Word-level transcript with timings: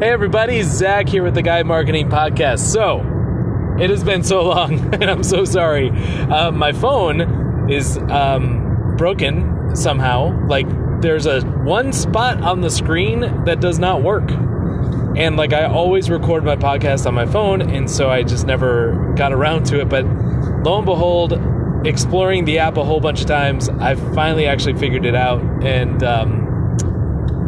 Hey, 0.00 0.12
everybody, 0.12 0.62
Zach 0.62 1.10
here 1.10 1.22
with 1.22 1.34
the 1.34 1.42
Guy 1.42 1.62
Marketing 1.62 2.08
Podcast. 2.08 2.60
So, 2.60 3.00
it 3.78 3.90
has 3.90 4.02
been 4.02 4.22
so 4.22 4.42
long, 4.44 4.94
and 4.94 5.10
I'm 5.10 5.22
so 5.22 5.44
sorry. 5.44 5.90
Uh, 5.90 6.50
my 6.52 6.72
phone 6.72 7.70
is 7.70 7.98
um, 7.98 8.96
broken 8.96 9.76
somehow. 9.76 10.46
Like, 10.46 10.66
there's 11.02 11.26
a 11.26 11.42
one 11.42 11.92
spot 11.92 12.40
on 12.40 12.62
the 12.62 12.70
screen 12.70 13.44
that 13.44 13.60
does 13.60 13.78
not 13.78 14.02
work. 14.02 14.30
And, 14.30 15.36
like, 15.36 15.52
I 15.52 15.66
always 15.66 16.08
record 16.08 16.44
my 16.44 16.56
podcast 16.56 17.04
on 17.04 17.12
my 17.12 17.26
phone, 17.26 17.60
and 17.60 17.90
so 17.90 18.08
I 18.08 18.22
just 18.22 18.46
never 18.46 19.12
got 19.18 19.34
around 19.34 19.66
to 19.66 19.82
it. 19.82 19.90
But 19.90 20.06
lo 20.64 20.78
and 20.78 20.86
behold, 20.86 21.86
exploring 21.86 22.46
the 22.46 22.60
app 22.60 22.78
a 22.78 22.84
whole 22.84 23.00
bunch 23.00 23.20
of 23.20 23.26
times, 23.26 23.68
I 23.68 23.96
finally 23.96 24.46
actually 24.46 24.78
figured 24.78 25.04
it 25.04 25.14
out. 25.14 25.42
And, 25.62 26.02
um, 26.02 26.49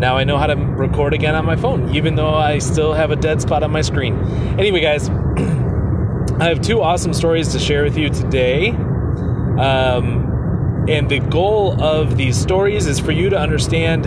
now 0.02 0.16
I 0.16 0.24
know 0.24 0.36
how 0.36 0.48
to 0.48 0.56
record 0.56 1.14
again 1.14 1.36
on 1.36 1.46
my 1.46 1.54
phone, 1.54 1.94
even 1.94 2.16
though 2.16 2.34
I 2.34 2.58
still 2.58 2.92
have 2.92 3.12
a 3.12 3.16
dead 3.16 3.40
spot 3.40 3.62
on 3.62 3.70
my 3.70 3.82
screen. 3.82 4.18
Anyway, 4.58 4.80
guys, 4.80 5.08
I 5.08 6.48
have 6.48 6.60
two 6.60 6.82
awesome 6.82 7.14
stories 7.14 7.52
to 7.52 7.60
share 7.60 7.84
with 7.84 7.96
you 7.96 8.10
today. 8.10 8.70
Um, 8.70 10.84
and 10.88 11.08
the 11.08 11.20
goal 11.20 11.80
of 11.80 12.16
these 12.16 12.36
stories 12.36 12.88
is 12.88 12.98
for 12.98 13.12
you 13.12 13.30
to 13.30 13.38
understand 13.38 14.06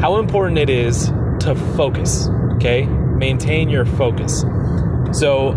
how 0.00 0.18
important 0.18 0.58
it 0.58 0.68
is 0.68 1.06
to 1.38 1.54
focus, 1.76 2.28
okay? 2.54 2.84
Maintain 2.84 3.68
your 3.68 3.86
focus. 3.86 4.44
So, 5.12 5.52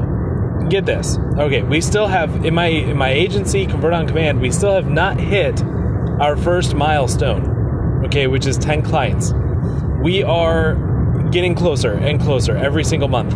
get 0.69 0.85
this. 0.85 1.17
Okay, 1.39 1.63
we 1.63 1.81
still 1.81 2.05
have 2.05 2.45
in 2.45 2.53
my 2.53 2.67
in 2.67 2.97
my 2.97 3.09
agency 3.09 3.65
Convert 3.65 3.93
on 3.93 4.07
Command, 4.07 4.41
we 4.41 4.51
still 4.51 4.73
have 4.73 4.87
not 4.87 5.19
hit 5.19 5.63
our 6.19 6.37
first 6.37 6.75
milestone, 6.75 8.05
okay, 8.05 8.27
which 8.27 8.45
is 8.45 8.59
10 8.59 8.83
clients 8.83 9.33
we 10.01 10.23
are 10.23 10.75
getting 11.31 11.55
closer 11.55 11.93
and 11.93 12.21
closer 12.21 12.55
every 12.55 12.83
single 12.83 13.07
month, 13.07 13.33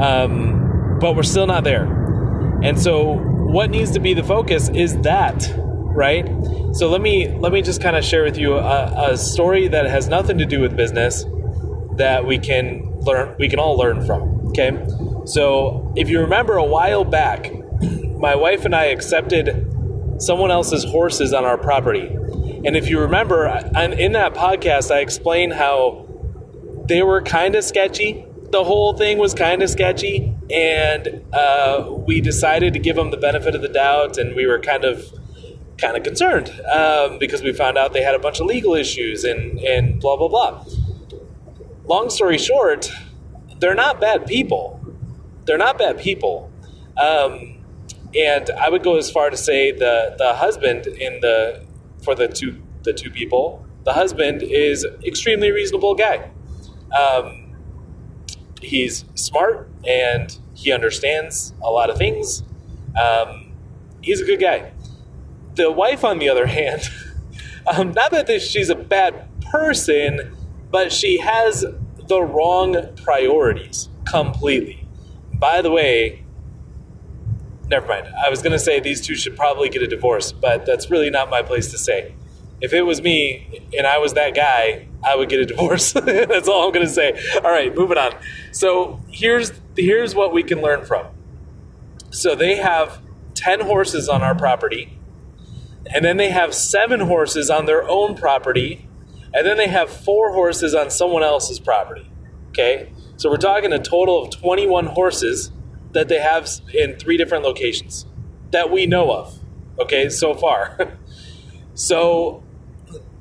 um, 0.00 0.98
but 1.00 1.16
we're 1.16 1.22
still 1.22 1.46
not 1.46 1.64
there. 1.64 1.84
And 2.62 2.80
so, 2.80 3.14
what 3.14 3.70
needs 3.70 3.92
to 3.92 4.00
be 4.00 4.14
the 4.14 4.24
focus 4.24 4.68
is 4.70 4.98
that, 4.98 5.52
right? 5.56 6.26
So 6.72 6.88
let 6.88 7.00
me 7.00 7.28
let 7.38 7.52
me 7.52 7.62
just 7.62 7.80
kind 7.80 7.96
of 7.96 8.04
share 8.04 8.22
with 8.22 8.36
you 8.36 8.54
a, 8.54 9.12
a 9.12 9.16
story 9.16 9.68
that 9.68 9.86
has 9.86 10.08
nothing 10.08 10.38
to 10.38 10.44
do 10.44 10.60
with 10.60 10.76
business 10.76 11.24
that 11.96 12.26
we 12.26 12.38
can 12.38 12.82
learn. 13.00 13.34
We 13.38 13.48
can 13.48 13.58
all 13.58 13.76
learn 13.76 14.04
from. 14.04 14.48
Okay, 14.48 14.72
so 15.24 15.92
if 15.96 16.08
you 16.10 16.20
remember 16.20 16.56
a 16.56 16.64
while 16.64 17.04
back, 17.04 17.50
my 18.18 18.34
wife 18.34 18.64
and 18.64 18.74
I 18.74 18.86
accepted 18.86 19.72
someone 20.18 20.50
else's 20.50 20.84
horses 20.84 21.32
on 21.32 21.44
our 21.44 21.58
property. 21.58 22.08
And 22.64 22.76
if 22.76 22.88
you 22.88 23.00
remember, 23.00 23.46
in 23.46 24.12
that 24.12 24.34
podcast, 24.34 24.90
I 24.90 25.00
explained 25.00 25.52
how 25.52 26.05
they 26.86 27.02
were 27.02 27.22
kind 27.22 27.54
of 27.54 27.64
sketchy. 27.64 28.24
The 28.50 28.62
whole 28.62 28.96
thing 28.96 29.18
was 29.18 29.34
kind 29.34 29.62
of 29.62 29.68
sketchy, 29.70 30.34
and 30.50 31.24
uh, 31.32 31.90
we 32.06 32.20
decided 32.20 32.72
to 32.74 32.78
give 32.78 32.96
them 32.96 33.10
the 33.10 33.16
benefit 33.16 33.54
of 33.54 33.62
the 33.62 33.68
doubt, 33.68 34.18
and 34.18 34.36
we 34.36 34.46
were 34.46 34.60
kind 34.60 34.84
of 34.84 35.04
kind 35.78 35.96
of 35.96 36.02
concerned 36.02 36.48
um, 36.72 37.18
because 37.18 37.42
we 37.42 37.52
found 37.52 37.76
out 37.76 37.92
they 37.92 38.02
had 38.02 38.14
a 38.14 38.18
bunch 38.18 38.40
of 38.40 38.46
legal 38.46 38.74
issues 38.74 39.24
and 39.24 39.58
and 39.60 40.00
blah 40.00 40.16
blah 40.16 40.28
blah. 40.28 40.64
Long 41.86 42.08
story 42.08 42.38
short, 42.38 42.90
they're 43.58 43.74
not 43.74 44.00
bad 44.00 44.26
people. 44.26 44.80
They're 45.44 45.58
not 45.58 45.78
bad 45.78 45.98
people. 45.98 46.50
Um, 46.96 47.62
and 48.16 48.50
I 48.50 48.70
would 48.70 48.82
go 48.82 48.96
as 48.96 49.10
far 49.10 49.28
to 49.30 49.36
say 49.36 49.72
the 49.72 50.14
the 50.18 50.34
husband 50.34 50.86
in 50.86 51.20
the 51.20 51.64
for 52.02 52.14
the 52.14 52.28
two 52.28 52.62
the 52.84 52.92
two 52.92 53.10
people, 53.10 53.66
the 53.84 53.92
husband 53.92 54.42
is 54.42 54.86
extremely 55.04 55.50
reasonable 55.50 55.94
guy. 55.94 56.30
Um, 56.96 57.54
he's 58.60 59.04
smart 59.14 59.68
and 59.86 60.36
he 60.54 60.72
understands 60.72 61.52
a 61.62 61.70
lot 61.70 61.90
of 61.90 61.98
things. 61.98 62.42
Um, 63.00 63.52
he's 64.02 64.20
a 64.20 64.24
good 64.24 64.40
guy. 64.40 64.72
The 65.54 65.70
wife, 65.70 66.04
on 66.04 66.18
the 66.18 66.28
other 66.28 66.46
hand, 66.58 66.88
um, 67.66 67.92
not 67.92 68.10
that 68.10 68.40
she's 68.42 68.70
a 68.70 68.74
bad 68.74 69.28
person, 69.50 70.36
but 70.70 70.92
she 70.92 71.18
has 71.18 71.64
the 72.08 72.22
wrong 72.22 72.76
priorities 72.96 73.88
completely. 74.04 74.86
By 75.34 75.60
the 75.62 75.70
way, 75.70 76.24
never 77.68 77.86
mind. 77.86 78.08
I 78.24 78.30
was 78.30 78.42
going 78.42 78.52
to 78.52 78.58
say 78.58 78.80
these 78.80 79.00
two 79.00 79.14
should 79.14 79.36
probably 79.36 79.68
get 79.68 79.82
a 79.82 79.86
divorce, 79.86 80.32
but 80.32 80.64
that's 80.66 80.90
really 80.90 81.10
not 81.10 81.28
my 81.30 81.42
place 81.42 81.70
to 81.72 81.78
say. 81.78 82.14
If 82.60 82.72
it 82.72 82.82
was 82.82 83.02
me 83.02 83.68
and 83.76 83.86
I 83.86 83.98
was 83.98 84.14
that 84.14 84.34
guy, 84.34 84.88
I 85.04 85.14
would 85.14 85.28
get 85.28 85.40
a 85.40 85.46
divorce. 85.46 85.92
That's 85.94 86.48
all 86.48 86.66
I'm 86.66 86.72
going 86.72 86.86
to 86.86 86.92
say. 86.92 87.20
All 87.36 87.50
right, 87.50 87.74
moving 87.74 87.98
on. 87.98 88.14
So 88.52 89.00
here's 89.08 89.52
here's 89.76 90.14
what 90.14 90.32
we 90.32 90.42
can 90.42 90.62
learn 90.62 90.84
from. 90.84 91.06
So 92.10 92.34
they 92.34 92.56
have 92.56 93.00
ten 93.34 93.60
horses 93.60 94.08
on 94.08 94.22
our 94.22 94.34
property, 94.34 94.98
and 95.94 96.04
then 96.04 96.16
they 96.16 96.30
have 96.30 96.54
seven 96.54 97.00
horses 97.00 97.50
on 97.50 97.66
their 97.66 97.86
own 97.88 98.16
property, 98.16 98.88
and 99.34 99.46
then 99.46 99.58
they 99.58 99.68
have 99.68 99.90
four 99.90 100.32
horses 100.32 100.74
on 100.74 100.90
someone 100.90 101.22
else's 101.22 101.60
property. 101.60 102.10
Okay, 102.48 102.90
so 103.16 103.30
we're 103.30 103.36
talking 103.36 103.72
a 103.72 103.78
total 103.78 104.22
of 104.22 104.30
21 104.30 104.86
horses 104.86 105.50
that 105.92 106.08
they 106.08 106.20
have 106.20 106.48
in 106.72 106.96
three 106.96 107.16
different 107.16 107.44
locations 107.44 108.06
that 108.50 108.70
we 108.70 108.86
know 108.86 109.10
of. 109.10 109.38
Okay, 109.78 110.08
so 110.08 110.34
far. 110.34 110.96
so 111.74 112.42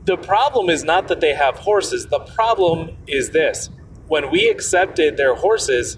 the 0.05 0.17
problem 0.17 0.69
is 0.69 0.83
not 0.83 1.07
that 1.07 1.19
they 1.19 1.33
have 1.33 1.57
horses. 1.57 2.07
The 2.07 2.19
problem 2.19 2.97
is 3.07 3.31
this. 3.31 3.69
When 4.07 4.29
we 4.29 4.49
accepted 4.49 5.17
their 5.17 5.35
horses, 5.35 5.97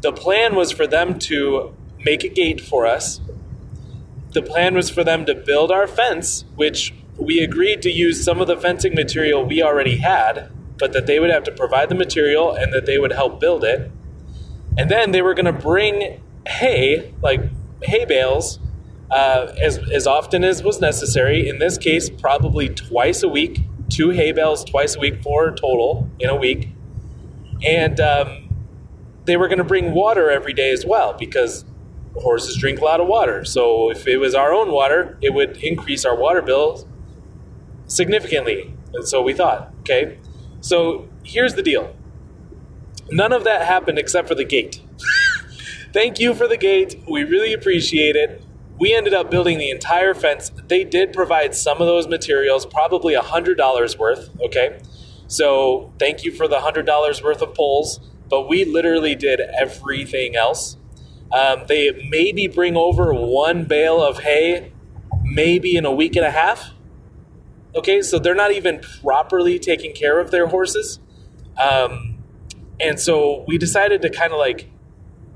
the 0.00 0.12
plan 0.12 0.54
was 0.54 0.72
for 0.72 0.86
them 0.86 1.18
to 1.20 1.74
make 1.98 2.24
a 2.24 2.28
gate 2.28 2.60
for 2.60 2.86
us. 2.86 3.20
The 4.32 4.42
plan 4.42 4.74
was 4.74 4.88
for 4.88 5.04
them 5.04 5.26
to 5.26 5.34
build 5.34 5.70
our 5.70 5.86
fence, 5.86 6.44
which 6.56 6.94
we 7.18 7.40
agreed 7.40 7.82
to 7.82 7.90
use 7.90 8.24
some 8.24 8.40
of 8.40 8.46
the 8.46 8.56
fencing 8.56 8.94
material 8.94 9.44
we 9.44 9.62
already 9.62 9.98
had, 9.98 10.50
but 10.78 10.94
that 10.94 11.06
they 11.06 11.20
would 11.20 11.30
have 11.30 11.44
to 11.44 11.52
provide 11.52 11.90
the 11.90 11.94
material 11.94 12.54
and 12.54 12.72
that 12.72 12.86
they 12.86 12.98
would 12.98 13.12
help 13.12 13.38
build 13.40 13.62
it. 13.62 13.90
And 14.78 14.90
then 14.90 15.12
they 15.12 15.20
were 15.20 15.34
going 15.34 15.44
to 15.44 15.52
bring 15.52 16.22
hay, 16.46 17.12
like 17.22 17.42
hay 17.82 18.06
bales, 18.06 18.58
uh, 19.12 19.52
as, 19.60 19.78
as 19.90 20.06
often 20.06 20.42
as 20.42 20.62
was 20.62 20.80
necessary. 20.80 21.48
In 21.48 21.58
this 21.58 21.76
case, 21.76 22.08
probably 22.08 22.70
twice 22.70 23.22
a 23.22 23.28
week, 23.28 23.60
two 23.90 24.10
hay 24.10 24.32
bales 24.32 24.64
twice 24.64 24.96
a 24.96 24.98
week, 24.98 25.22
four 25.22 25.50
total 25.50 26.10
in 26.18 26.30
a 26.30 26.36
week. 26.36 26.70
And 27.64 28.00
um, 28.00 28.48
they 29.26 29.36
were 29.36 29.48
going 29.48 29.58
to 29.58 29.64
bring 29.64 29.92
water 29.92 30.30
every 30.30 30.54
day 30.54 30.70
as 30.72 30.86
well 30.86 31.12
because 31.12 31.64
horses 32.14 32.56
drink 32.56 32.80
a 32.80 32.84
lot 32.84 33.00
of 33.00 33.06
water. 33.06 33.44
So 33.44 33.90
if 33.90 34.06
it 34.06 34.16
was 34.16 34.34
our 34.34 34.52
own 34.52 34.72
water, 34.72 35.18
it 35.20 35.34
would 35.34 35.58
increase 35.58 36.04
our 36.04 36.16
water 36.16 36.40
bill 36.40 36.88
significantly. 37.86 38.74
And 38.94 39.06
so 39.06 39.20
we 39.22 39.34
thought, 39.34 39.72
okay. 39.80 40.18
So 40.62 41.08
here's 41.22 41.54
the 41.54 41.62
deal 41.62 41.94
none 43.10 43.32
of 43.32 43.44
that 43.44 43.66
happened 43.66 43.98
except 43.98 44.26
for 44.26 44.34
the 44.34 44.44
gate. 44.44 44.80
Thank 45.92 46.18
you 46.18 46.32
for 46.32 46.48
the 46.48 46.56
gate. 46.56 46.98
We 47.06 47.24
really 47.24 47.52
appreciate 47.52 48.16
it 48.16 48.42
we 48.78 48.94
ended 48.94 49.14
up 49.14 49.30
building 49.30 49.58
the 49.58 49.70
entire 49.70 50.14
fence. 50.14 50.50
They 50.68 50.84
did 50.84 51.12
provide 51.12 51.54
some 51.54 51.80
of 51.80 51.86
those 51.86 52.08
materials, 52.08 52.66
probably 52.66 53.14
$100 53.14 53.98
worth, 53.98 54.30
okay? 54.40 54.80
So 55.26 55.92
thank 55.98 56.24
you 56.24 56.32
for 56.32 56.48
the 56.48 56.58
$100 56.58 57.22
worth 57.22 57.42
of 57.42 57.54
poles, 57.54 58.00
but 58.28 58.48
we 58.48 58.64
literally 58.64 59.14
did 59.14 59.40
everything 59.40 60.36
else. 60.36 60.76
Um, 61.32 61.64
they 61.66 62.06
maybe 62.10 62.46
bring 62.46 62.76
over 62.76 63.14
one 63.14 63.64
bale 63.64 64.02
of 64.02 64.18
hay, 64.20 64.72
maybe 65.22 65.76
in 65.76 65.84
a 65.84 65.92
week 65.92 66.16
and 66.16 66.26
a 66.26 66.30
half. 66.30 66.70
Okay, 67.74 68.02
so 68.02 68.18
they're 68.18 68.34
not 68.34 68.52
even 68.52 68.82
properly 69.02 69.58
taking 69.58 69.94
care 69.94 70.20
of 70.20 70.30
their 70.30 70.48
horses. 70.48 70.98
Um, 71.58 72.18
and 72.78 73.00
so 73.00 73.44
we 73.46 73.56
decided 73.56 74.02
to 74.02 74.10
kind 74.10 74.32
of 74.32 74.38
like 74.38 74.68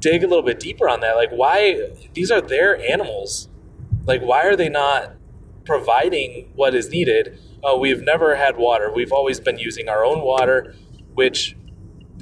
dig 0.00 0.22
a 0.22 0.26
little 0.26 0.44
bit 0.44 0.60
deeper 0.60 0.88
on 0.88 1.00
that. 1.00 1.16
Like, 1.16 1.30
why 1.30 1.90
these 2.14 2.30
are 2.30 2.40
their 2.40 2.78
animals? 2.90 3.48
Like, 4.04 4.22
why 4.22 4.44
are 4.44 4.56
they 4.56 4.68
not 4.68 5.14
providing 5.64 6.52
what 6.54 6.74
is 6.74 6.88
needed? 6.90 7.38
Uh, 7.64 7.76
we've 7.76 8.02
never 8.02 8.36
had 8.36 8.56
water. 8.56 8.92
We've 8.92 9.12
always 9.12 9.40
been 9.40 9.58
using 9.58 9.88
our 9.88 10.04
own 10.04 10.22
water, 10.22 10.74
which 11.14 11.56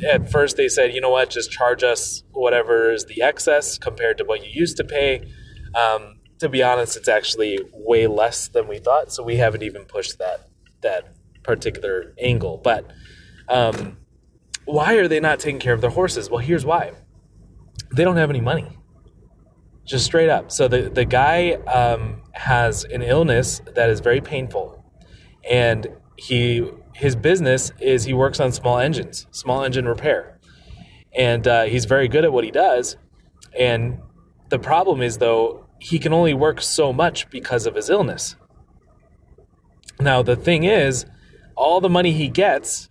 at 0.02 0.30
first 0.30 0.56
they 0.56 0.68
said, 0.68 0.94
you 0.94 1.00
know 1.00 1.10
what, 1.10 1.30
just 1.30 1.50
charge 1.50 1.82
us 1.82 2.24
whatever 2.32 2.92
is 2.92 3.04
the 3.04 3.22
excess 3.22 3.78
compared 3.78 4.18
to 4.18 4.24
what 4.24 4.44
you 4.44 4.50
used 4.52 4.76
to 4.78 4.84
pay. 4.84 5.30
Um, 5.74 6.20
to 6.38 6.48
be 6.48 6.62
honest, 6.62 6.96
it's 6.96 7.08
actually 7.08 7.58
way 7.72 8.06
less 8.06 8.48
than 8.48 8.66
we 8.66 8.78
thought, 8.78 9.12
so 9.12 9.22
we 9.22 9.36
haven't 9.36 9.62
even 9.62 9.84
pushed 9.84 10.18
that 10.18 10.48
that 10.82 11.14
particular 11.42 12.14
angle. 12.18 12.58
But 12.62 12.90
um, 13.48 13.98
why 14.64 14.94
are 14.94 15.08
they 15.08 15.20
not 15.20 15.40
taking 15.40 15.60
care 15.60 15.74
of 15.74 15.80
their 15.80 15.90
horses? 15.90 16.28
Well, 16.28 16.40
here's 16.40 16.64
why 16.64 16.92
they 17.94 18.04
don't 18.04 18.16
have 18.16 18.30
any 18.30 18.40
money. 18.40 18.78
Just 19.84 20.04
straight 20.04 20.30
up. 20.30 20.50
So 20.50 20.66
the, 20.68 20.88
the 20.88 21.04
guy 21.04 21.52
um, 21.52 22.22
has 22.32 22.84
an 22.84 23.02
illness 23.02 23.60
that 23.74 23.90
is 23.90 24.00
very 24.00 24.20
painful. 24.20 24.84
And 25.48 25.88
he 26.16 26.70
his 26.94 27.16
business 27.16 27.72
is 27.80 28.04
he 28.04 28.14
works 28.14 28.40
on 28.40 28.52
small 28.52 28.78
engines, 28.78 29.26
small 29.32 29.64
engine 29.64 29.86
repair. 29.86 30.38
and 31.14 31.46
uh, 31.46 31.64
he's 31.64 31.84
very 31.84 32.08
good 32.08 32.24
at 32.24 32.32
what 32.32 32.44
he 32.44 32.50
does. 32.50 32.96
And 33.58 34.00
the 34.48 34.58
problem 34.58 35.00
is, 35.00 35.18
though, 35.18 35.66
he 35.78 35.98
can 35.98 36.12
only 36.12 36.34
work 36.34 36.60
so 36.60 36.92
much 36.92 37.30
because 37.30 37.66
of 37.66 37.74
his 37.74 37.88
illness. 37.88 38.36
Now, 40.00 40.22
the 40.22 40.36
thing 40.36 40.64
is, 40.64 41.06
all 41.56 41.80
the 41.80 41.88
money 41.88 42.12
he 42.12 42.28
gets 42.28 42.88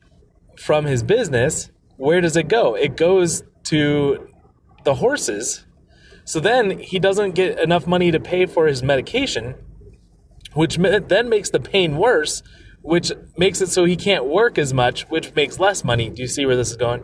from 0.57 0.85
his 0.85 1.03
business, 1.03 1.69
where 1.97 2.21
does 2.21 2.37
it 2.37 2.47
go? 2.47 2.75
It 2.75 2.95
goes 2.95 3.43
to 3.65 4.27
the 4.83 4.95
horses. 4.95 5.65
So 6.25 6.39
then 6.39 6.79
he 6.79 6.99
doesn't 6.99 7.35
get 7.35 7.59
enough 7.59 7.85
money 7.85 8.11
to 8.11 8.19
pay 8.19 8.45
for 8.45 8.67
his 8.67 8.81
medication, 8.81 9.55
which 10.53 10.77
then 10.77 11.29
makes 11.29 11.49
the 11.49 11.59
pain 11.59 11.97
worse, 11.97 12.43
which 12.81 13.11
makes 13.37 13.61
it 13.61 13.69
so 13.69 13.85
he 13.85 13.95
can't 13.95 14.25
work 14.25 14.57
as 14.57 14.73
much, 14.73 15.03
which 15.09 15.33
makes 15.35 15.59
less 15.59 15.83
money. 15.83 16.09
Do 16.09 16.21
you 16.21 16.27
see 16.27 16.45
where 16.45 16.55
this 16.55 16.71
is 16.71 16.77
going? 16.77 17.03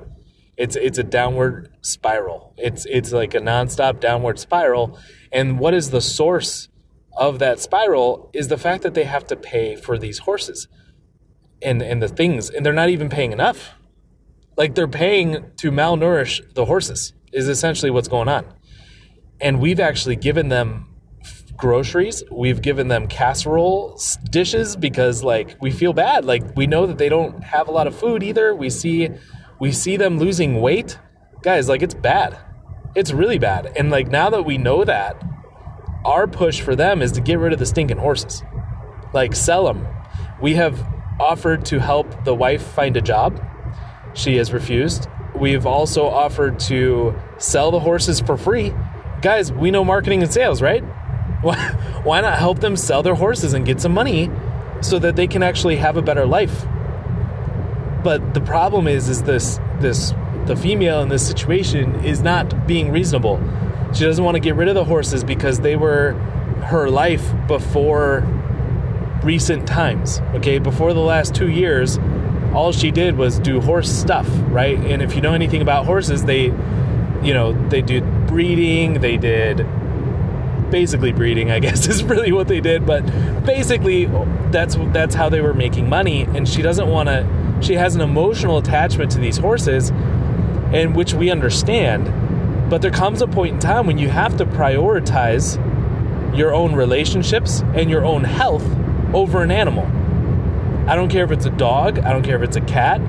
It's 0.57 0.75
it's 0.75 0.97
a 0.97 1.03
downward 1.03 1.71
spiral. 1.81 2.53
It's 2.57 2.85
it's 2.85 3.11
like 3.11 3.33
a 3.33 3.39
nonstop 3.39 3.99
downward 3.99 4.39
spiral. 4.39 4.99
And 5.31 5.59
what 5.59 5.73
is 5.73 5.91
the 5.91 6.01
source 6.01 6.67
of 7.17 7.39
that 7.39 7.59
spiral 7.59 8.29
is 8.33 8.47
the 8.47 8.57
fact 8.57 8.83
that 8.83 8.93
they 8.93 9.03
have 9.03 9.25
to 9.27 9.35
pay 9.35 9.75
for 9.75 9.97
these 9.97 10.19
horses 10.19 10.67
and 11.61 11.81
and 11.81 12.01
the 12.01 12.07
things 12.07 12.49
and 12.49 12.65
they're 12.65 12.73
not 12.73 12.89
even 12.89 13.09
paying 13.09 13.31
enough 13.31 13.73
like 14.57 14.75
they're 14.75 14.87
paying 14.87 15.51
to 15.57 15.71
malnourish 15.71 16.41
the 16.53 16.65
horses 16.65 17.13
is 17.31 17.47
essentially 17.47 17.91
what's 17.91 18.07
going 18.07 18.27
on. 18.27 18.45
And 19.41 19.59
we've 19.59 19.79
actually 19.79 20.15
given 20.15 20.49
them 20.49 20.87
groceries. 21.55 22.23
We've 22.31 22.61
given 22.61 22.87
them 22.87 23.07
casserole 23.07 23.99
dishes 24.29 24.75
because 24.75 25.23
like 25.23 25.57
we 25.61 25.71
feel 25.71 25.93
bad. 25.93 26.25
Like 26.25 26.55
we 26.55 26.67
know 26.67 26.85
that 26.85 26.97
they 26.97 27.09
don't 27.09 27.43
have 27.43 27.67
a 27.67 27.71
lot 27.71 27.87
of 27.87 27.95
food 27.95 28.23
either. 28.23 28.55
We 28.55 28.69
see 28.69 29.09
we 29.59 29.71
see 29.71 29.97
them 29.97 30.19
losing 30.19 30.61
weight. 30.61 30.97
Guys 31.41 31.69
like 31.69 31.81
it's 31.81 31.93
bad. 31.93 32.37
It's 32.95 33.11
really 33.11 33.39
bad. 33.39 33.73
And 33.77 33.89
like 33.89 34.07
now 34.07 34.29
that 34.29 34.43
we 34.43 34.57
know 34.57 34.83
that 34.83 35.21
our 36.05 36.27
push 36.27 36.61
for 36.61 36.75
them 36.75 37.01
is 37.01 37.11
to 37.13 37.21
get 37.21 37.39
rid 37.39 37.53
of 37.53 37.59
the 37.59 37.65
stinking 37.65 37.97
horses. 37.97 38.43
Like 39.13 39.35
sell 39.35 39.65
them 39.65 39.87
we 40.41 40.55
have 40.55 40.85
offered 41.19 41.65
to 41.65 41.79
help 41.79 42.23
the 42.23 42.33
wife 42.33 42.63
find 42.63 42.95
a 42.95 43.01
job. 43.01 43.43
She 44.13 44.37
has 44.37 44.53
refused. 44.53 45.07
We've 45.39 45.65
also 45.65 46.05
offered 46.07 46.59
to 46.61 47.15
sell 47.37 47.71
the 47.71 47.79
horses 47.79 48.19
for 48.19 48.37
free. 48.37 48.73
Guys, 49.21 49.51
we 49.51 49.71
know 49.71 49.85
marketing 49.85 50.21
and 50.21 50.31
sales, 50.31 50.61
right? 50.61 50.81
Why 51.41 52.19
not 52.21 52.37
help 52.37 52.59
them 52.59 52.75
sell 52.75 53.03
their 53.03 53.15
horses 53.15 53.53
and 53.53 53.65
get 53.65 53.79
some 53.79 53.93
money 53.93 54.29
so 54.81 54.99
that 54.99 55.15
they 55.15 55.27
can 55.27 55.41
actually 55.41 55.77
have 55.77 55.95
a 55.95 56.01
better 56.01 56.25
life? 56.25 56.65
But 58.03 58.33
the 58.33 58.41
problem 58.41 58.87
is 58.87 59.07
is 59.07 59.23
this 59.23 59.59
this 59.79 60.13
the 60.45 60.55
female 60.55 61.01
in 61.01 61.09
this 61.09 61.25
situation 61.25 62.03
is 62.03 62.21
not 62.21 62.67
being 62.67 62.91
reasonable. 62.91 63.39
She 63.93 64.03
doesn't 64.03 64.23
want 64.23 64.35
to 64.35 64.39
get 64.39 64.55
rid 64.55 64.67
of 64.67 64.75
the 64.75 64.85
horses 64.85 65.23
because 65.23 65.59
they 65.59 65.75
were 65.75 66.13
her 66.67 66.89
life 66.89 67.33
before 67.47 68.21
recent 69.23 69.67
times. 69.67 70.19
Okay, 70.35 70.59
before 70.59 70.93
the 70.93 70.99
last 70.99 71.35
two 71.35 71.49
years, 71.49 71.97
all 72.53 72.71
she 72.71 72.91
did 72.91 73.17
was 73.17 73.39
do 73.39 73.61
horse 73.61 73.89
stuff, 73.89 74.27
right? 74.47 74.77
And 74.77 75.01
if 75.01 75.15
you 75.15 75.21
know 75.21 75.33
anything 75.33 75.61
about 75.61 75.85
horses, 75.85 76.25
they, 76.25 76.45
you 76.45 77.33
know, 77.33 77.53
they 77.69 77.81
did 77.81 78.27
breeding, 78.27 79.01
they 79.01 79.17
did 79.17 79.65
basically 80.71 81.11
breeding, 81.11 81.51
I 81.51 81.59
guess 81.59 81.87
is 81.89 82.03
really 82.03 82.31
what 82.31 82.47
they 82.47 82.59
did. 82.59 82.85
But 82.85 83.01
basically, 83.45 84.05
that's 84.51 84.75
that's 84.91 85.15
how 85.15 85.29
they 85.29 85.41
were 85.41 85.53
making 85.53 85.89
money. 85.89 86.23
And 86.23 86.47
she 86.47 86.61
doesn't 86.61 86.87
want 86.87 87.09
to. 87.09 87.27
She 87.61 87.73
has 87.73 87.95
an 87.95 88.01
emotional 88.01 88.57
attachment 88.57 89.11
to 89.11 89.19
these 89.19 89.37
horses, 89.37 89.89
and 89.89 90.95
which 90.95 91.13
we 91.13 91.29
understand. 91.29 92.69
But 92.69 92.81
there 92.81 92.91
comes 92.91 93.21
a 93.21 93.27
point 93.27 93.55
in 93.55 93.59
time 93.59 93.87
when 93.87 93.97
you 93.97 94.09
have 94.09 94.37
to 94.37 94.45
prioritize 94.45 95.57
your 96.37 96.53
own 96.53 96.75
relationships 96.75 97.61
and 97.73 97.89
your 97.89 98.05
own 98.05 98.23
health 98.23 98.65
over 99.13 99.41
an 99.41 99.51
animal. 99.51 99.89
I 100.89 100.95
don't 100.95 101.09
care 101.09 101.23
if 101.23 101.29
it's 101.29 101.45
a 101.45 101.51
dog, 101.51 101.99
I 101.99 102.11
don't 102.11 102.23
care 102.23 102.35
if 102.35 102.41
it's 102.41 102.57
a 102.57 102.61
cat, 102.61 102.99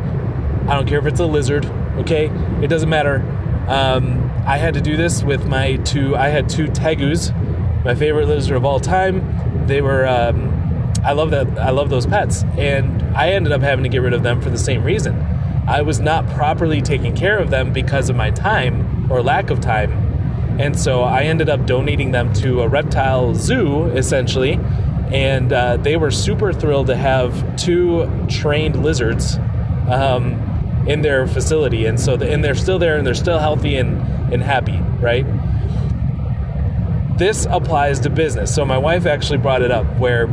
I 0.69 0.75
don't 0.75 0.87
care 0.87 0.99
if 0.99 1.07
it's 1.07 1.19
a 1.19 1.25
lizard, 1.25 1.65
okay? 1.97 2.27
It 2.63 2.69
doesn't 2.69 2.91
matter. 2.91 3.25
Um, 3.69 4.31
I 4.47 4.59
had 4.59 4.75
to 4.75 4.83
do 4.83 4.99
this 4.99 5.23
with 5.23 5.47
my 5.47 5.77
two, 5.77 6.15
I 6.15 6.29
had 6.29 6.51
two 6.51 6.67
tegus, 6.67 7.33
my 7.83 7.95
favorite 7.95 8.27
lizard 8.27 8.59
of 8.59 8.67
all 8.67 8.81
time. 8.81 9.67
They 9.67 9.81
were, 9.81 10.07
um, 10.07 10.93
I 11.03 11.13
love 11.13 11.31
that, 11.31 11.59
I 11.59 11.71
love 11.71 11.89
those 11.89 12.07
pets. 12.07 12.45
And 12.59 13.03
I 13.17 13.31
ended 13.31 13.51
up 13.51 13.63
having 13.63 13.85
to 13.85 13.89
get 13.89 14.03
rid 14.03 14.13
of 14.13 14.23
them 14.23 14.43
for 14.43 14.51
the 14.51 14.59
same 14.59 14.85
reason. 14.85 15.17
I 15.67 15.81
was 15.81 16.01
not 16.01 16.29
properly 16.31 16.83
taking 16.83 17.17
care 17.17 17.39
of 17.39 17.49
them 17.49 17.73
because 17.73 18.11
of 18.11 18.17
my 18.17 18.31
time 18.31 19.11
or 19.11 19.23
lack 19.23 19.49
of 19.49 19.59
time. 19.61 19.93
And 20.61 20.79
so 20.79 21.01
I 21.01 21.23
ended 21.23 21.49
up 21.49 21.65
donating 21.65 22.11
them 22.11 22.35
to 22.35 22.61
a 22.61 22.69
reptile 22.69 23.35
zoo, 23.35 23.87
essentially, 23.87 24.61
and 25.13 25.53
uh, 25.53 25.77
they 25.77 25.97
were 25.97 26.11
super 26.11 26.53
thrilled 26.53 26.87
to 26.89 26.97
have 26.97 27.57
two 27.57 28.09
trained 28.29 28.83
lizards 28.83 29.37
um, 29.91 30.85
in 30.87 31.03
their 31.03 31.27
facility, 31.27 31.87
and 31.87 31.99
so 31.99 32.17
the, 32.17 32.31
and 32.31 32.45
they're 32.45 32.55
still 32.55 32.79
there 32.79 32.97
and 32.97 33.07
they're 33.07 33.15
still 33.15 33.39
healthy 33.39 33.77
and 33.77 34.01
and 34.33 34.43
happy, 34.43 34.79
right? 35.01 35.27
This 37.19 37.47
applies 37.51 38.01
to 38.01 38.11
business. 38.11 38.55
So 38.55 38.65
my 38.65 38.79
wife 38.79 39.05
actually 39.05 39.39
brought 39.39 39.63
it 39.63 39.71
up 39.71 39.85
where 39.99 40.27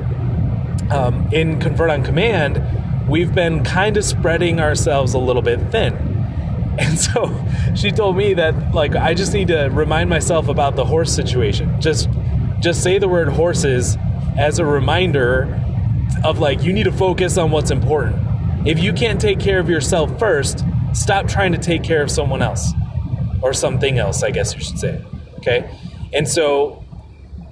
um, 0.89 1.27
in 1.33 1.59
Convert 1.59 1.89
on 1.89 2.03
Command, 2.03 3.09
we've 3.09 3.33
been 3.33 3.63
kind 3.63 3.97
of 3.97 4.05
spreading 4.05 4.59
ourselves 4.59 5.13
a 5.13 5.19
little 5.19 5.41
bit 5.41 5.71
thin. 5.71 6.13
And 6.79 6.99
so 6.99 7.35
she 7.73 7.89
told 7.89 8.17
me 8.17 8.35
that 8.35 8.71
like 8.71 8.95
I 8.95 9.15
just 9.15 9.33
need 9.33 9.47
to 9.47 9.69
remind 9.71 10.11
myself 10.11 10.47
about 10.47 10.75
the 10.75 10.85
horse 10.85 11.11
situation. 11.11 11.81
Just 11.81 12.07
just 12.59 12.83
say 12.83 12.99
the 12.99 13.07
word 13.07 13.29
horses 13.29 13.97
as 14.37 14.59
a 14.59 14.65
reminder 14.65 15.61
of 16.23 16.39
like 16.39 16.63
you 16.63 16.73
need 16.73 16.83
to 16.83 16.91
focus 16.91 17.37
on 17.37 17.51
what's 17.51 17.71
important. 17.71 18.67
If 18.67 18.79
you 18.79 18.93
can't 18.93 19.19
take 19.19 19.39
care 19.39 19.59
of 19.59 19.69
yourself 19.69 20.17
first, 20.19 20.63
stop 20.93 21.27
trying 21.27 21.51
to 21.51 21.57
take 21.57 21.83
care 21.83 22.01
of 22.01 22.11
someone 22.11 22.41
else 22.41 22.71
or 23.41 23.53
something 23.53 23.97
else, 23.97 24.23
I 24.23 24.31
guess 24.31 24.53
you 24.53 24.61
should 24.61 24.79
say. 24.79 25.03
Okay? 25.37 25.69
And 26.13 26.27
so 26.27 26.83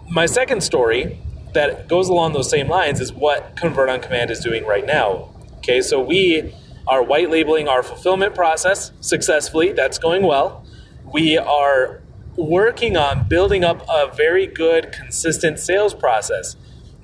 my 0.10 0.26
second 0.26 0.62
story 0.62 1.20
that 1.54 1.88
goes 1.88 2.10
along 2.10 2.34
those 2.34 2.50
same 2.50 2.68
lines 2.68 3.00
is 3.00 3.14
what 3.14 3.56
Convert 3.56 3.90
on 3.90 4.02
Command 4.02 4.30
is 4.30 4.40
doing 4.40 4.66
right 4.66 4.86
now. 4.86 5.34
Okay, 5.58 5.82
so 5.82 6.00
we 6.00 6.54
are 6.88 7.02
white 7.02 7.32
labeling 7.32 7.68
our 7.68 7.82
fulfillment 7.82 8.36
process 8.36 8.92
successfully. 9.00 9.72
That's 9.72 9.98
going 9.98 10.24
well. 10.24 10.66
We 11.12 11.38
are 11.38 12.02
working 12.36 12.98
on 12.98 13.28
building 13.28 13.64
up 13.64 13.84
a 13.90 14.14
very 14.14 14.46
good, 14.46 14.92
consistent 14.92 15.60
sales 15.60 15.94
process. 15.94 16.56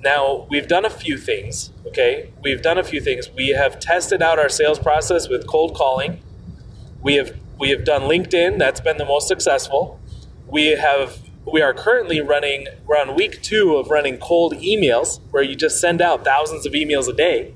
Now, 0.02 0.46
we've 0.50 0.66
done 0.66 0.84
a 0.84 0.90
few 0.90 1.16
things, 1.16 1.70
okay? 1.86 2.30
We've 2.42 2.60
done 2.60 2.76
a 2.76 2.82
few 2.82 3.00
things. 3.00 3.30
We 3.30 3.50
have 3.50 3.78
tested 3.78 4.20
out 4.20 4.38
our 4.38 4.48
sales 4.48 4.78
process 4.78 5.28
with 5.28 5.46
cold 5.46 5.74
calling. 5.74 6.20
We 7.02 7.14
have 7.14 7.36
we 7.58 7.70
have 7.70 7.84
done 7.84 8.02
LinkedIn, 8.02 8.58
that's 8.58 8.80
been 8.80 8.96
the 8.96 9.04
most 9.04 9.28
successful. 9.28 10.00
We 10.48 10.70
have 10.70 11.18
we 11.50 11.62
are 11.62 11.72
currently 11.72 12.20
running 12.20 12.66
we're 12.86 12.96
on 12.96 13.14
week 13.14 13.42
2 13.42 13.76
of 13.76 13.90
running 13.90 14.18
cold 14.18 14.54
emails 14.54 15.20
where 15.30 15.42
you 15.42 15.54
just 15.54 15.80
send 15.80 16.00
out 16.00 16.24
thousands 16.24 16.66
of 16.66 16.72
emails 16.72 17.08
a 17.08 17.12
day 17.12 17.54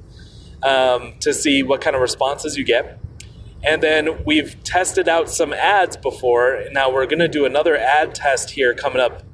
um, 0.63 1.15
to 1.21 1.35
see 1.35 1.65
what 1.65 1.81
kind 1.81 1.97
of 1.97 2.03
responses 2.03 2.57
you 2.57 2.65
get. 2.65 3.01
And 3.65 3.83
then 3.83 4.25
we've 4.25 4.63
tested 4.63 5.09
out 5.09 5.29
some 5.29 5.53
ads 5.53 5.97
before. 5.97 6.63
Now 6.71 6.93
we're 6.93 7.07
going 7.07 7.19
to 7.19 7.29
do 7.29 7.45
another 7.45 7.77
ad 7.77 8.15
test 8.15 8.51
here 8.51 8.75
coming 8.75 9.01
up 9.01 9.25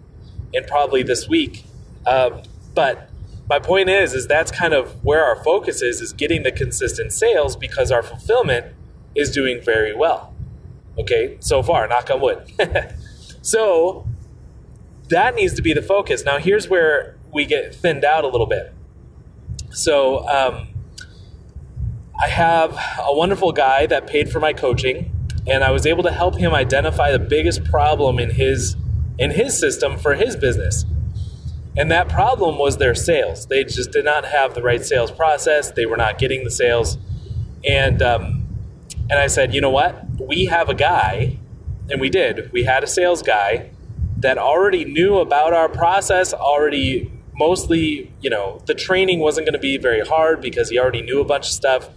in 0.54 0.64
probably 0.64 1.02
this 1.02 1.28
week. 1.28 1.64
Uh, 2.07 2.42
but 2.74 3.08
my 3.48 3.58
point 3.58 3.90
is, 3.90 4.14
is 4.14 4.26
that's 4.26 4.50
kind 4.50 4.72
of 4.72 5.02
where 5.04 5.24
our 5.24 5.42
focus 5.42 5.82
is, 5.82 6.00
is 6.00 6.12
getting 6.12 6.42
the 6.42 6.52
consistent 6.52 7.12
sales 7.12 7.56
because 7.56 7.90
our 7.90 8.02
fulfillment 8.02 8.74
is 9.14 9.30
doing 9.30 9.60
very 9.60 9.94
well. 9.94 10.34
Okay, 10.98 11.36
so 11.40 11.62
far, 11.62 11.86
knock 11.88 12.10
on 12.10 12.20
wood. 12.20 12.50
so 13.42 14.06
that 15.08 15.34
needs 15.34 15.54
to 15.54 15.62
be 15.62 15.72
the 15.72 15.82
focus. 15.82 16.24
Now, 16.24 16.38
here's 16.38 16.68
where 16.68 17.18
we 17.32 17.44
get 17.44 17.74
thinned 17.74 18.04
out 18.04 18.24
a 18.24 18.28
little 18.28 18.46
bit. 18.46 18.72
So, 19.70 20.26
um, 20.28 20.68
I 22.22 22.28
have 22.28 22.72
a 23.00 23.12
wonderful 23.12 23.52
guy 23.52 23.86
that 23.86 24.06
paid 24.06 24.30
for 24.30 24.38
my 24.38 24.52
coaching, 24.52 25.10
and 25.46 25.64
I 25.64 25.72
was 25.72 25.86
able 25.86 26.04
to 26.04 26.12
help 26.12 26.36
him 26.36 26.54
identify 26.54 27.10
the 27.10 27.18
biggest 27.18 27.64
problem 27.64 28.18
in 28.18 28.30
his 28.30 28.76
in 29.18 29.32
his 29.32 29.58
system 29.58 29.98
for 29.98 30.14
his 30.14 30.36
business. 30.36 30.84
And 31.76 31.90
that 31.90 32.08
problem 32.08 32.58
was 32.58 32.76
their 32.76 32.94
sales. 32.94 33.46
They 33.46 33.64
just 33.64 33.92
did 33.92 34.04
not 34.04 34.26
have 34.26 34.54
the 34.54 34.62
right 34.62 34.84
sales 34.84 35.10
process. 35.10 35.70
They 35.70 35.86
were 35.86 35.96
not 35.96 36.18
getting 36.18 36.44
the 36.44 36.50
sales. 36.50 36.98
And 37.64 38.02
um, 38.02 38.46
and 39.08 39.18
I 39.18 39.26
said, 39.26 39.54
you 39.54 39.60
know 39.60 39.70
what? 39.70 40.04
We 40.20 40.46
have 40.46 40.68
a 40.68 40.74
guy, 40.74 41.38
and 41.90 42.00
we 42.00 42.10
did. 42.10 42.52
We 42.52 42.64
had 42.64 42.84
a 42.84 42.86
sales 42.86 43.22
guy 43.22 43.70
that 44.18 44.38
already 44.38 44.84
knew 44.84 45.18
about 45.18 45.52
our 45.52 45.68
process, 45.68 46.32
already 46.32 47.10
mostly, 47.34 48.12
you 48.20 48.30
know, 48.30 48.62
the 48.66 48.74
training 48.74 49.18
wasn't 49.20 49.46
going 49.46 49.54
to 49.54 49.58
be 49.58 49.76
very 49.78 50.00
hard 50.00 50.40
because 50.40 50.68
he 50.68 50.78
already 50.78 51.02
knew 51.02 51.20
a 51.20 51.24
bunch 51.24 51.46
of 51.46 51.52
stuff. 51.52 51.90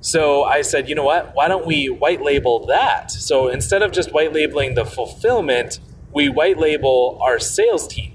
So 0.00 0.44
I 0.44 0.60
said, 0.62 0.88
you 0.88 0.94
know 0.94 1.04
what? 1.04 1.34
Why 1.34 1.48
don't 1.48 1.66
we 1.66 1.88
white 1.88 2.20
label 2.22 2.66
that? 2.66 3.10
So 3.10 3.48
instead 3.48 3.82
of 3.82 3.90
just 3.90 4.12
white 4.12 4.34
labeling 4.34 4.74
the 4.74 4.84
fulfillment, 4.84 5.80
we 6.12 6.28
white 6.28 6.58
label 6.58 7.18
our 7.22 7.38
sales 7.38 7.88
team. 7.88 8.13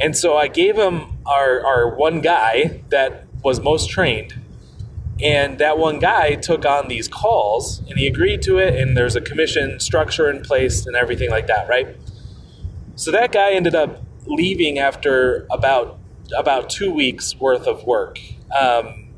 And 0.00 0.16
so 0.16 0.36
I 0.36 0.48
gave 0.48 0.76
him 0.76 1.18
our, 1.26 1.64
our 1.64 1.94
one 1.94 2.20
guy 2.20 2.82
that 2.90 3.24
was 3.42 3.60
most 3.60 3.90
trained. 3.90 4.34
And 5.20 5.58
that 5.58 5.78
one 5.78 5.98
guy 5.98 6.36
took 6.36 6.64
on 6.64 6.86
these 6.86 7.08
calls 7.08 7.80
and 7.88 7.98
he 7.98 8.06
agreed 8.06 8.42
to 8.42 8.58
it. 8.58 8.80
And 8.80 8.96
there's 8.96 9.16
a 9.16 9.20
commission 9.20 9.80
structure 9.80 10.30
in 10.30 10.42
place 10.42 10.86
and 10.86 10.94
everything 10.94 11.30
like 11.30 11.48
that, 11.48 11.68
right? 11.68 11.96
So 12.94 13.10
that 13.10 13.32
guy 13.32 13.52
ended 13.52 13.74
up 13.74 14.02
leaving 14.26 14.78
after 14.78 15.46
about 15.50 15.98
about 16.36 16.68
two 16.68 16.92
weeks 16.92 17.34
worth 17.36 17.66
of 17.66 17.84
work. 17.84 18.18
Um, 18.56 19.08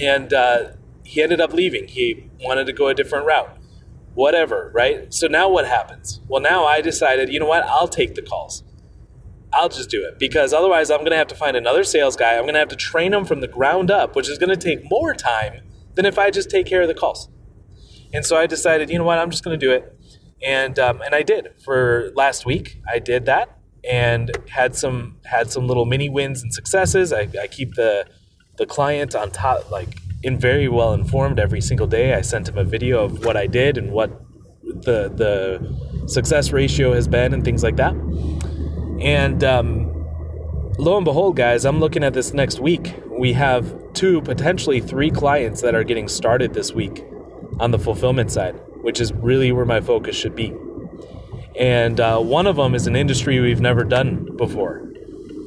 and 0.00 0.32
uh, 0.32 0.70
he 1.02 1.22
ended 1.22 1.40
up 1.40 1.52
leaving. 1.52 1.88
He 1.88 2.28
wanted 2.40 2.66
to 2.66 2.72
go 2.72 2.88
a 2.88 2.94
different 2.94 3.26
route. 3.26 3.56
Whatever, 4.14 4.70
right? 4.74 5.12
So 5.12 5.26
now 5.26 5.48
what 5.48 5.66
happens? 5.66 6.20
Well, 6.28 6.42
now 6.42 6.66
I 6.66 6.80
decided, 6.80 7.32
you 7.32 7.40
know 7.40 7.46
what? 7.46 7.64
I'll 7.64 7.88
take 7.88 8.14
the 8.14 8.22
calls. 8.22 8.62
I'll 9.58 9.68
just 9.68 9.90
do 9.90 10.04
it 10.04 10.20
because 10.20 10.52
otherwise 10.52 10.88
I'm 10.88 11.00
going 11.00 11.10
to 11.10 11.16
have 11.16 11.26
to 11.28 11.34
find 11.34 11.56
another 11.56 11.82
sales 11.82 12.14
guy. 12.14 12.36
I'm 12.36 12.42
going 12.42 12.54
to 12.54 12.60
have 12.60 12.68
to 12.68 12.76
train 12.76 13.12
him 13.12 13.24
from 13.24 13.40
the 13.40 13.48
ground 13.48 13.90
up, 13.90 14.14
which 14.14 14.28
is 14.28 14.38
going 14.38 14.50
to 14.50 14.56
take 14.56 14.88
more 14.88 15.14
time 15.14 15.62
than 15.94 16.06
if 16.06 16.16
I 16.16 16.30
just 16.30 16.48
take 16.48 16.64
care 16.66 16.80
of 16.80 16.88
the 16.88 16.94
calls. 16.94 17.28
And 18.12 18.24
so 18.24 18.36
I 18.36 18.46
decided, 18.46 18.88
you 18.88 18.98
know 18.98 19.04
what? 19.04 19.18
I'm 19.18 19.30
just 19.30 19.42
going 19.42 19.58
to 19.58 19.66
do 19.66 19.72
it. 19.72 19.94
And 20.40 20.78
um, 20.78 21.02
and 21.02 21.12
I 21.12 21.22
did 21.22 21.48
for 21.64 22.12
last 22.14 22.46
week. 22.46 22.80
I 22.88 23.00
did 23.00 23.26
that 23.26 23.58
and 23.88 24.30
had 24.48 24.76
some 24.76 25.16
had 25.24 25.50
some 25.50 25.66
little 25.66 25.84
mini 25.84 26.08
wins 26.08 26.42
and 26.42 26.54
successes. 26.54 27.12
I, 27.12 27.28
I 27.40 27.48
keep 27.48 27.74
the 27.74 28.06
the 28.56 28.66
client 28.66 29.16
on 29.16 29.32
top, 29.32 29.70
like 29.72 29.98
in 30.22 30.38
very 30.38 30.68
well 30.68 30.94
informed 30.94 31.40
every 31.40 31.60
single 31.60 31.88
day. 31.88 32.14
I 32.14 32.20
sent 32.20 32.48
him 32.48 32.56
a 32.56 32.64
video 32.64 33.04
of 33.04 33.24
what 33.24 33.36
I 33.36 33.48
did 33.48 33.76
and 33.76 33.90
what 33.90 34.10
the 34.62 35.08
the 35.08 36.08
success 36.08 36.52
ratio 36.52 36.94
has 36.94 37.08
been 37.08 37.34
and 37.34 37.44
things 37.44 37.64
like 37.64 37.76
that. 37.76 37.94
And 39.00 39.44
um, 39.44 40.06
lo 40.78 40.96
and 40.96 41.04
behold, 41.04 41.36
guys, 41.36 41.64
I'm 41.64 41.80
looking 41.80 42.02
at 42.02 42.14
this 42.14 42.32
next 42.32 42.60
week. 42.60 42.94
We 43.08 43.32
have 43.34 43.92
two, 43.92 44.20
potentially 44.22 44.80
three 44.80 45.10
clients 45.10 45.62
that 45.62 45.74
are 45.74 45.84
getting 45.84 46.08
started 46.08 46.54
this 46.54 46.72
week 46.72 47.04
on 47.60 47.70
the 47.70 47.78
fulfillment 47.78 48.30
side, 48.30 48.54
which 48.82 49.00
is 49.00 49.12
really 49.12 49.52
where 49.52 49.64
my 49.64 49.80
focus 49.80 50.16
should 50.16 50.34
be. 50.34 50.54
And 51.58 51.98
uh, 51.98 52.20
one 52.20 52.46
of 52.46 52.56
them 52.56 52.74
is 52.74 52.86
an 52.86 52.96
industry 52.96 53.40
we've 53.40 53.60
never 53.60 53.84
done 53.84 54.36
before. 54.36 54.84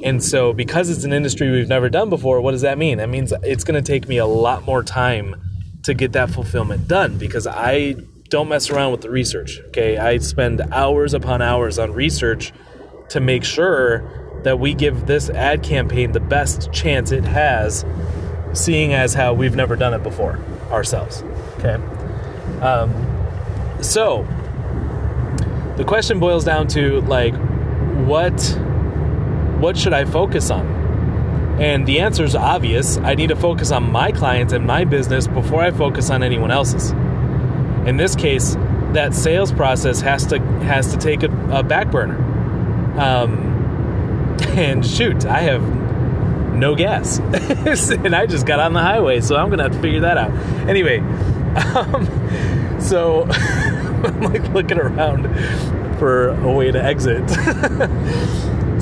And 0.02 0.22
so, 0.22 0.52
because 0.52 0.90
it's 0.90 1.04
an 1.04 1.12
industry 1.12 1.50
we've 1.50 1.68
never 1.68 1.88
done 1.88 2.10
before, 2.10 2.40
what 2.40 2.52
does 2.52 2.62
that 2.62 2.76
mean? 2.76 2.98
That 2.98 3.08
means 3.08 3.32
it's 3.42 3.64
going 3.64 3.82
to 3.82 3.86
take 3.86 4.08
me 4.08 4.18
a 4.18 4.26
lot 4.26 4.64
more 4.64 4.82
time 4.82 5.36
to 5.84 5.94
get 5.94 6.12
that 6.12 6.30
fulfillment 6.30 6.88
done 6.88 7.18
because 7.18 7.46
I 7.46 7.96
don't 8.28 8.48
mess 8.48 8.70
around 8.70 8.92
with 8.92 9.02
the 9.02 9.10
research. 9.10 9.60
Okay. 9.68 9.98
I 9.98 10.18
spend 10.18 10.60
hours 10.72 11.14
upon 11.14 11.40
hours 11.40 11.78
on 11.78 11.92
research 11.92 12.52
to 13.12 13.20
make 13.20 13.44
sure 13.44 14.04
that 14.42 14.58
we 14.58 14.74
give 14.74 15.06
this 15.06 15.30
ad 15.30 15.62
campaign 15.62 16.12
the 16.12 16.20
best 16.20 16.72
chance 16.72 17.12
it 17.12 17.24
has, 17.24 17.84
seeing 18.52 18.92
as 18.92 19.14
how 19.14 19.32
we've 19.32 19.54
never 19.54 19.76
done 19.76 19.94
it 19.94 20.02
before 20.02 20.38
ourselves. 20.70 21.22
Okay. 21.58 21.74
Um, 22.60 22.92
so, 23.80 24.26
the 25.76 25.84
question 25.84 26.18
boils 26.18 26.44
down 26.44 26.66
to 26.68 27.00
like, 27.02 27.34
what 28.06 28.40
what 29.60 29.76
should 29.76 29.92
I 29.92 30.04
focus 30.04 30.50
on? 30.50 30.66
And 31.60 31.86
the 31.86 32.00
answer 32.00 32.24
is 32.24 32.34
obvious. 32.34 32.96
I 32.98 33.14
need 33.14 33.28
to 33.28 33.36
focus 33.36 33.70
on 33.70 33.92
my 33.92 34.10
clients 34.10 34.52
and 34.52 34.66
my 34.66 34.84
business 34.84 35.28
before 35.28 35.62
I 35.62 35.70
focus 35.70 36.10
on 36.10 36.22
anyone 36.22 36.50
else's. 36.50 36.90
In 37.86 37.96
this 37.96 38.16
case, 38.16 38.56
that 38.92 39.14
sales 39.14 39.52
process 39.52 40.00
has 40.00 40.26
to 40.26 40.40
has 40.64 40.92
to 40.92 40.98
take 40.98 41.22
a, 41.22 41.30
a 41.50 41.62
back 41.62 41.90
burner. 41.90 42.31
Um, 42.98 44.36
and 44.48 44.84
shoot, 44.84 45.24
I 45.24 45.40
have 45.40 45.62
no 46.54 46.74
gas, 46.74 47.18
and 47.90 48.14
I 48.14 48.26
just 48.26 48.46
got 48.46 48.60
on 48.60 48.72
the 48.72 48.80
highway, 48.80 49.20
so 49.20 49.36
I'm 49.36 49.50
gonna 49.50 49.64
have 49.64 49.72
to 49.72 49.80
figure 49.80 50.00
that 50.00 50.18
out. 50.18 50.30
Anyway, 50.68 50.98
um, 51.74 52.80
so 52.80 53.24
I'm 53.24 54.20
like 54.20 54.48
looking 54.50 54.78
around 54.78 55.24
for 55.98 56.28
a 56.28 56.52
way 56.52 56.70
to 56.70 56.82
exit. 56.82 57.28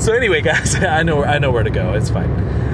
so 0.01 0.13
anyway, 0.13 0.41
guys, 0.41 0.75
I 0.75 1.03
know 1.03 1.23
I 1.23 1.39
know 1.39 1.51
where 1.51 1.63
to 1.63 1.69
go. 1.69 1.93
It's 1.93 2.09
fine. 2.09 2.31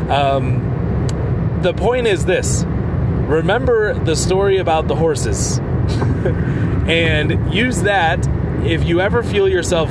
Um, 0.10 1.60
the 1.62 1.74
point 1.74 2.08
is 2.08 2.26
this: 2.26 2.64
remember 2.66 3.94
the 3.94 4.16
story 4.16 4.58
about 4.58 4.88
the 4.88 4.96
horses, 4.96 5.60
and 6.88 7.54
use 7.54 7.84
that 7.84 8.28
if 8.66 8.84
you 8.84 9.02
ever 9.02 9.24
feel 9.24 9.48
yourself 9.48 9.90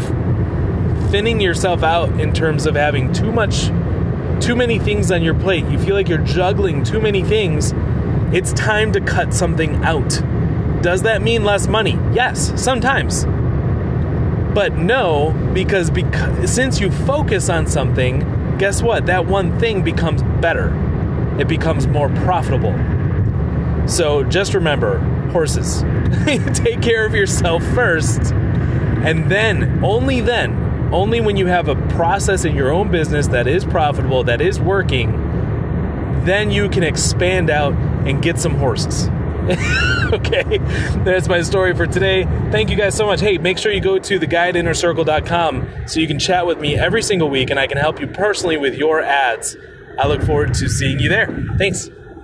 thinning 1.06 1.40
yourself 1.40 1.82
out 1.82 2.20
in 2.20 2.32
terms 2.32 2.66
of 2.66 2.74
having 2.74 3.12
too 3.12 3.32
much, 3.32 3.66
too 4.44 4.56
many 4.56 4.78
things 4.78 5.10
on 5.10 5.22
your 5.22 5.34
plate. 5.34 5.64
You 5.66 5.78
feel 5.78 5.94
like 5.94 6.08
you're 6.08 6.18
juggling 6.18 6.84
too 6.84 7.00
many 7.00 7.22
things. 7.22 7.72
It's 8.32 8.52
time 8.52 8.92
to 8.92 9.00
cut 9.00 9.32
something 9.32 9.84
out. 9.84 10.20
Does 10.82 11.02
that 11.02 11.22
mean 11.22 11.44
less 11.44 11.66
money? 11.66 11.98
Yes, 12.12 12.52
sometimes. 12.60 13.24
But 14.54 14.74
no, 14.74 15.32
because, 15.52 15.90
because 15.90 16.52
since 16.52 16.80
you 16.80 16.90
focus 16.90 17.48
on 17.48 17.66
something, 17.66 18.56
guess 18.58 18.82
what? 18.82 19.06
That 19.06 19.26
one 19.26 19.58
thing 19.58 19.82
becomes 19.82 20.22
better. 20.40 20.74
It 21.38 21.48
becomes 21.48 21.86
more 21.86 22.08
profitable. 22.08 22.74
So 23.86 24.24
just 24.24 24.54
remember, 24.54 24.98
horses, 25.30 25.82
take 26.54 26.82
care 26.82 27.06
of 27.06 27.14
yourself 27.14 27.62
first, 27.74 28.32
and 28.32 29.30
then, 29.30 29.84
only 29.84 30.20
then, 30.20 30.65
only 30.92 31.20
when 31.20 31.36
you 31.36 31.46
have 31.46 31.68
a 31.68 31.74
process 31.88 32.44
in 32.44 32.54
your 32.54 32.70
own 32.70 32.90
business 32.90 33.28
that 33.28 33.46
is 33.46 33.64
profitable, 33.64 34.24
that 34.24 34.40
is 34.40 34.60
working, 34.60 35.10
then 36.24 36.50
you 36.50 36.68
can 36.68 36.82
expand 36.82 37.50
out 37.50 37.72
and 38.06 38.22
get 38.22 38.38
some 38.38 38.54
horses. 38.54 39.08
okay, 40.12 40.58
that's 41.04 41.28
my 41.28 41.42
story 41.42 41.74
for 41.74 41.86
today. 41.86 42.24
Thank 42.50 42.70
you 42.70 42.76
guys 42.76 42.96
so 42.96 43.06
much. 43.06 43.20
Hey, 43.20 43.38
make 43.38 43.58
sure 43.58 43.70
you 43.70 43.80
go 43.80 43.98
to 43.98 44.18
theguideinnercircle.com 44.18 45.86
so 45.86 46.00
you 46.00 46.08
can 46.08 46.18
chat 46.18 46.46
with 46.46 46.60
me 46.60 46.76
every 46.76 47.02
single 47.02 47.30
week 47.30 47.50
and 47.50 47.58
I 47.58 47.66
can 47.66 47.78
help 47.78 48.00
you 48.00 48.06
personally 48.08 48.56
with 48.56 48.74
your 48.74 49.00
ads. 49.00 49.56
I 49.98 50.08
look 50.08 50.22
forward 50.22 50.54
to 50.54 50.68
seeing 50.68 50.98
you 50.98 51.08
there. 51.08 51.26
Thanks. 51.58 51.90